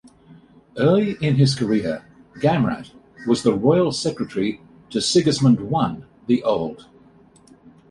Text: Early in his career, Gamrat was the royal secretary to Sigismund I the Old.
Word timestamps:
Early 0.79 1.11
in 1.21 1.35
his 1.35 1.53
career, 1.53 2.03
Gamrat 2.37 2.89
was 3.27 3.43
the 3.43 3.53
royal 3.53 3.91
secretary 3.91 4.59
to 4.89 4.99
Sigismund 4.99 5.59
I 5.75 5.97
the 6.25 6.41
Old. 6.41 6.87